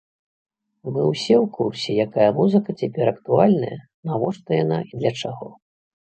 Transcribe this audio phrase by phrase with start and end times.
[0.93, 3.77] Мы ўсе ў курсе, якая музыка цяпер актуальная,
[4.09, 5.47] навошта яна і для чаго.